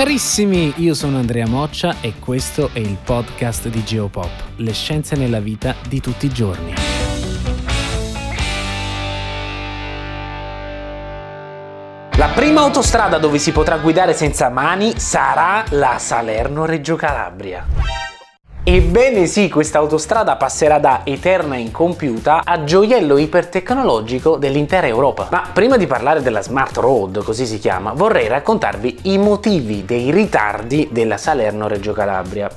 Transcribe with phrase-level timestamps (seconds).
[0.00, 5.40] Carissimi, io sono Andrea Moccia e questo è il podcast di Geopop, le scienze nella
[5.40, 6.72] vita di tutti i giorni.
[12.12, 17.99] La prima autostrada dove si potrà guidare senza mani sarà la Salerno-Reggio Calabria.
[18.62, 25.28] Ebbene sì, questa autostrada passerà da eterna incompiuta a gioiello ipertecnologico dell'intera Europa.
[25.30, 30.10] Ma prima di parlare della Smart Road, così si chiama, vorrei raccontarvi i motivi dei
[30.10, 32.50] ritardi della Salerno-Reggio Calabria.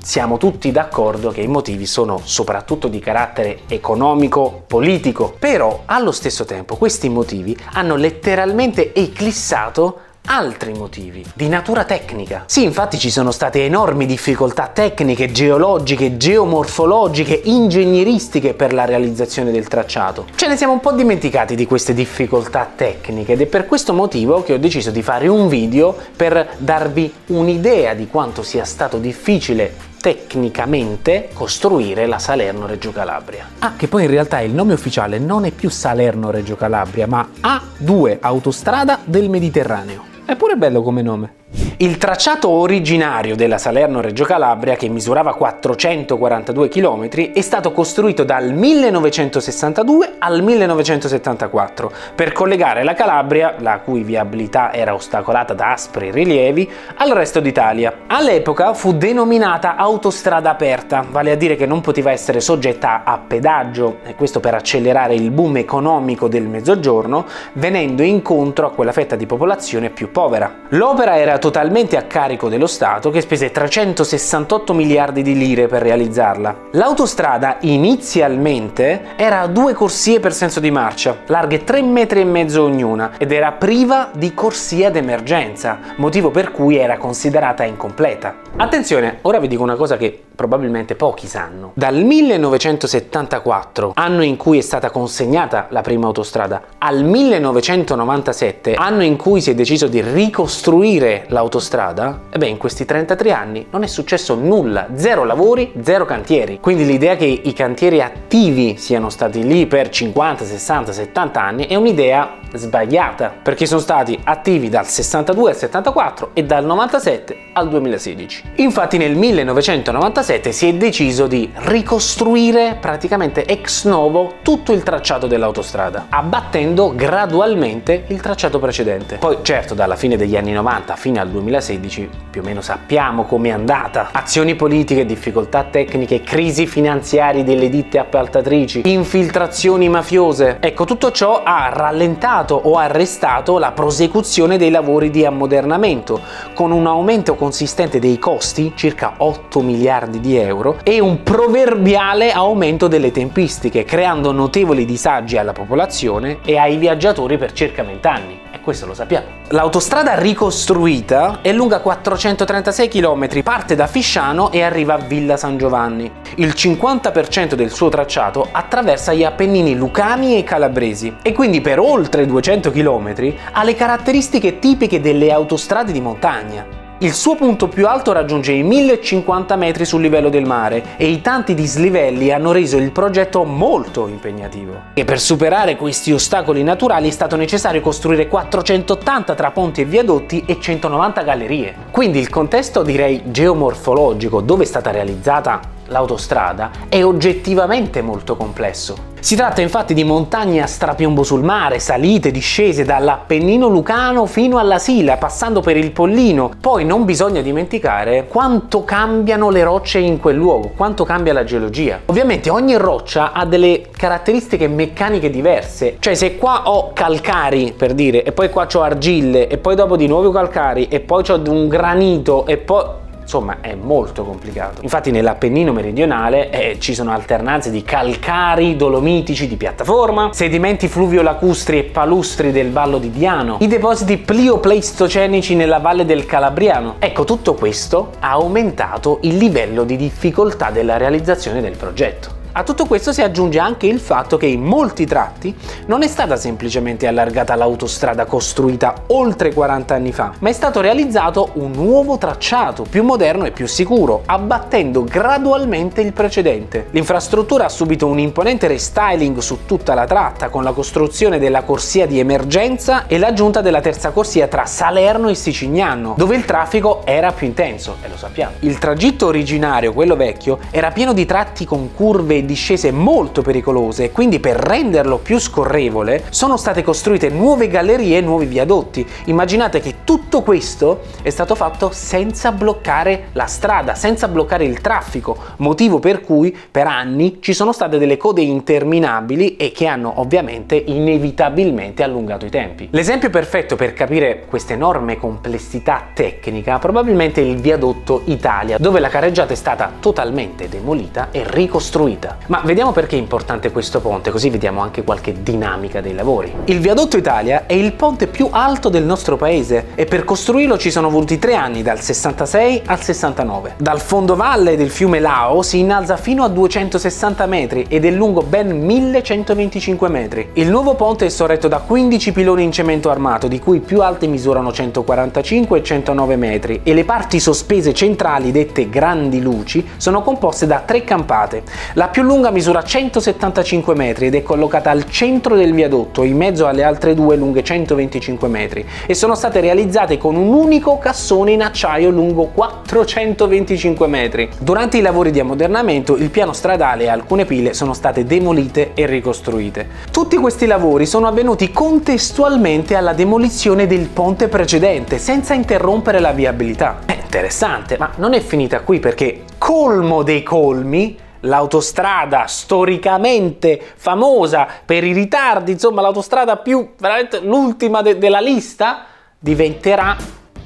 [0.00, 6.44] Siamo tutti d'accordo che i motivi sono soprattutto di carattere economico, politico, però allo stesso
[6.44, 12.44] tempo questi motivi hanno letteralmente eclissato altri motivi di natura tecnica.
[12.46, 19.66] Sì, infatti ci sono state enormi difficoltà tecniche, geologiche, geomorfologiche, ingegneristiche per la realizzazione del
[19.66, 20.26] tracciato.
[20.34, 24.42] Ce ne siamo un po' dimenticati di queste difficoltà tecniche ed è per questo motivo
[24.42, 29.88] che ho deciso di fare un video per darvi un'idea di quanto sia stato difficile
[30.00, 33.46] tecnicamente costruire la Salerno-Reggio Calabria.
[33.58, 38.18] Ah, che poi in realtà il nome ufficiale non è più Salerno-Reggio Calabria, ma A2
[38.20, 40.04] Autostrada del Mediterraneo.
[40.24, 41.39] È pure bello come nome.
[41.78, 50.16] Il tracciato originario della Salerno-Reggio Calabria, che misurava 442 km, è stato costruito dal 1962
[50.18, 57.10] al 1974 per collegare la Calabria, la cui viabilità era ostacolata da aspri rilievi, al
[57.10, 57.94] resto d'Italia.
[58.06, 64.00] All'epoca fu denominata autostrada aperta, vale a dire che non poteva essere soggetta a pedaggio,
[64.04, 69.26] e questo per accelerare il boom economico del mezzogiorno, venendo incontro a quella fetta di
[69.26, 70.58] popolazione più povera.
[70.68, 76.68] L'opera era totalmente a carico dello Stato che spese 368 miliardi di lire per realizzarla.
[76.72, 82.62] L'autostrada inizialmente era a due corsie per senso di marcia, larghe 3 metri e mezzo
[82.62, 88.36] ognuna ed era priva di corsia d'emergenza, motivo per cui era considerata incompleta.
[88.56, 91.72] Attenzione, ora vi dico una cosa che probabilmente pochi sanno.
[91.74, 99.18] Dal 1974, anno in cui è stata consegnata la prima autostrada, al 1997, anno in
[99.18, 103.86] cui si è deciso di ricostruire l'autostrada, e beh, in questi 33 anni non è
[103.86, 106.58] successo nulla, zero lavori, zero cantieri.
[106.58, 111.74] Quindi l'idea che i cantieri attivi siano stati lì per 50, 60, 70 anni è
[111.74, 118.52] un'idea sbagliata, perché sono stati attivi dal 62 al 74 e dal 97 al 2016.
[118.56, 125.26] Infatti nel 1997 2017 si è deciso di ricostruire praticamente ex novo tutto il tracciato
[125.26, 129.16] dell'autostrada, abbattendo gradualmente il tracciato precedente.
[129.16, 133.50] Poi certo dalla fine degli anni 90 fino al 2016 più o meno sappiamo com'è
[133.50, 134.10] andata.
[134.12, 140.58] Azioni politiche, difficoltà tecniche, crisi finanziarie delle ditte appaltatrici, infiltrazioni mafiose.
[140.60, 146.20] Ecco, tutto ciò ha rallentato o arrestato la prosecuzione dei lavori di ammodernamento,
[146.54, 152.88] con un aumento consistente dei costi, circa 8 miliardi di euro e un proverbiale aumento
[152.88, 158.39] delle tempistiche, creando notevoli disagi alla popolazione e ai viaggiatori per circa 20 anni.
[158.70, 159.26] Questo lo sappiamo.
[159.48, 166.08] L'autostrada ricostruita è lunga 436 km, parte da Fisciano e arriva a Villa San Giovanni.
[166.36, 172.26] Il 50% del suo tracciato attraversa gli Appennini lucani e calabresi e quindi per oltre
[172.26, 176.79] 200 km ha le caratteristiche tipiche delle autostrade di montagna.
[177.02, 181.22] Il suo punto più alto raggiunge i 1050 metri sul livello del mare e i
[181.22, 184.82] tanti dislivelli hanno reso il progetto molto impegnativo.
[184.92, 190.42] E per superare questi ostacoli naturali è stato necessario costruire 480 tra ponti e viadotti
[190.44, 191.74] e 190 gallerie.
[191.90, 199.08] Quindi il contesto direi geomorfologico dove è stata realizzata l'autostrada è oggettivamente molto complesso.
[199.20, 204.78] Si tratta infatti di montagne a strapiombo sul mare, salite, discese dall'Appennino Lucano fino alla
[204.78, 206.52] Sila, passando per il Pollino.
[206.58, 212.00] Poi non bisogna dimenticare quanto cambiano le rocce in quel luogo, quanto cambia la geologia.
[212.06, 218.22] Ovviamente ogni roccia ha delle caratteristiche meccaniche diverse, cioè se qua ho calcari per dire,
[218.22, 221.68] e poi qua ho argille, e poi dopo di nuovo calcari, e poi ho un
[221.68, 222.84] granito, e poi
[223.30, 224.82] insomma è molto complicato.
[224.82, 231.84] Infatti nell'Appennino meridionale eh, ci sono alternanze di calcari dolomitici di piattaforma, sedimenti fluvio-lacustri e
[231.84, 236.96] palustri del Vallo di Diano, i depositi pliopleistocenici nella Valle del Calabriano.
[236.98, 242.39] Ecco, tutto questo ha aumentato il livello di difficoltà della realizzazione del progetto.
[242.52, 245.54] A tutto questo si aggiunge anche il fatto che in molti tratti
[245.86, 251.50] non è stata semplicemente allargata l'autostrada costruita oltre 40 anni fa, ma è stato realizzato
[251.54, 256.88] un nuovo tracciato più moderno e più sicuro, abbattendo gradualmente il precedente.
[256.90, 262.06] L'infrastruttura ha subito un imponente restyling su tutta la tratta, con la costruzione della corsia
[262.06, 267.30] di emergenza e l'aggiunta della terza corsia tra Salerno e Sicignano, dove il traffico era
[267.30, 268.54] più intenso, e lo sappiamo.
[268.60, 274.12] Il tragitto originario, quello vecchio, era pieno di tratti con curve discese molto pericolose e
[274.12, 279.06] quindi per renderlo più scorrevole sono state costruite nuove gallerie e nuovi viadotti.
[279.24, 285.36] Immaginate che tutto questo è stato fatto senza bloccare la strada, senza bloccare il traffico,
[285.56, 290.76] motivo per cui per anni ci sono state delle code interminabili e che hanno ovviamente
[290.76, 292.88] inevitabilmente allungato i tempi.
[292.92, 299.08] L'esempio perfetto per capire questa enorme complessità tecnica probabilmente è il viadotto Italia, dove la
[299.08, 302.29] carreggiata è stata totalmente demolita e ricostruita.
[302.46, 306.52] Ma vediamo perché è importante questo ponte, così vediamo anche qualche dinamica dei lavori.
[306.64, 310.90] Il viadotto Italia è il ponte più alto del nostro paese e per costruirlo ci
[310.90, 313.74] sono voluti tre anni, dal 66 al 69.
[313.78, 318.78] Dal fondovalle del fiume Lao si innalza fino a 260 metri ed è lungo ben
[318.84, 320.48] 1125 metri.
[320.54, 324.02] Il nuovo ponte è sorretto da 15 piloni in cemento armato, di cui i più
[324.02, 330.22] alti misurano 145 e 109 metri, e le parti sospese centrali, dette grandi luci, sono
[330.22, 331.62] composte da tre campate.
[331.94, 336.36] La più più lunga misura 175 metri ed è collocata al centro del viadotto, in
[336.36, 341.52] mezzo alle altre due lunghe 125 metri, e sono state realizzate con un unico cassone
[341.52, 344.50] in acciaio lungo 425 metri.
[344.58, 349.06] Durante i lavori di ammodernamento, il piano stradale e alcune pile sono state demolite e
[349.06, 349.88] ricostruite.
[350.12, 356.98] Tutti questi lavori sono avvenuti contestualmente alla demolizione del ponte precedente, senza interrompere la viabilità.
[357.06, 365.04] È interessante, ma non è finita qui perché colmo dei colmi l'autostrada storicamente famosa per
[365.04, 369.04] i ritardi, insomma l'autostrada più veramente l'ultima de- della lista,
[369.38, 370.16] diventerà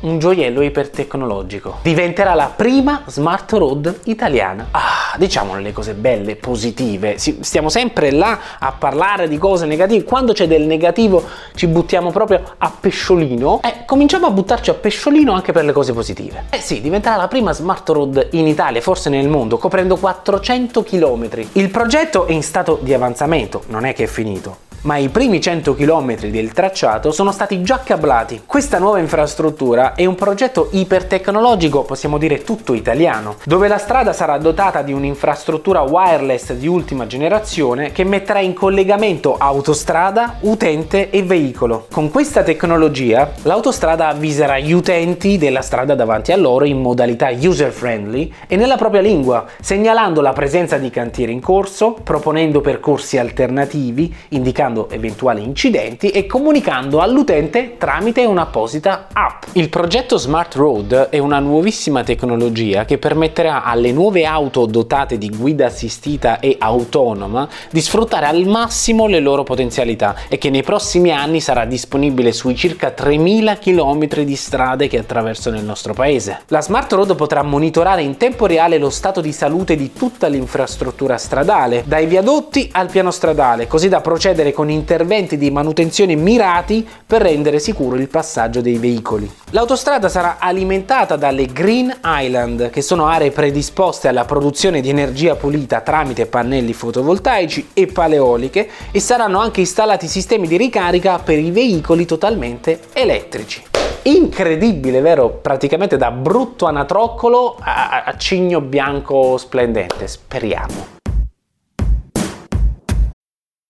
[0.00, 1.78] un gioiello ipertecnologico.
[1.82, 4.68] Diventerà la prima smart road italiana.
[4.70, 7.16] Ah, diciamo le cose belle, positive.
[7.18, 10.04] Stiamo sempre là a parlare di cose negative.
[10.04, 11.24] Quando c'è del negativo
[11.54, 13.60] ci buttiamo proprio a pesciolino.
[13.62, 16.44] Eh, cominciamo a buttarci a pesciolino anche per le cose positive.
[16.50, 21.28] Eh sì, diventerà la prima smart road in Italia, forse nel mondo, coprendo 400 km.
[21.52, 25.40] Il progetto è in stato di avanzamento, non è che è finito ma i primi
[25.40, 28.42] 100 km del tracciato sono stati già cablati.
[28.46, 34.38] Questa nuova infrastruttura è un progetto ipertecnologico, possiamo dire tutto italiano, dove la strada sarà
[34.38, 41.86] dotata di un'infrastruttura wireless di ultima generazione che metterà in collegamento autostrada, utente e veicolo.
[41.90, 47.72] Con questa tecnologia l'autostrada avviserà gli utenti della strada davanti a loro in modalità user
[47.72, 54.14] friendly e nella propria lingua, segnalando la presenza di cantieri in corso, proponendo percorsi alternativi,
[54.30, 59.42] indicando verificando eventuali incidenti e comunicando all'utente tramite un'apposita app.
[59.52, 65.30] Il progetto Smart Road è una nuovissima tecnologia che permetterà alle nuove auto dotate di
[65.30, 71.10] guida assistita e autonoma di sfruttare al massimo le loro potenzialità e che nei prossimi
[71.10, 76.40] anni sarà disponibile sui circa 3000 km di strade che attraversano il nostro paese.
[76.48, 81.16] La Smart Road potrà monitorare in tempo reale lo stato di salute di tutta l'infrastruttura
[81.16, 87.22] stradale, dai viadotti al piano stradale, così da procedere con interventi di manutenzione mirati per
[87.22, 89.30] rendere sicuro il passaggio dei veicoli.
[89.50, 95.80] L'autostrada sarà alimentata dalle Green Island, che sono aree predisposte alla produzione di energia pulita
[95.80, 102.04] tramite pannelli fotovoltaici e paleoliche e saranno anche installati sistemi di ricarica per i veicoli
[102.04, 103.62] totalmente elettrici
[104.02, 105.28] incredibile, vero?
[105.28, 110.06] Praticamente da brutto anatroccolo a, a cigno bianco splendente.
[110.08, 110.97] Speriamo.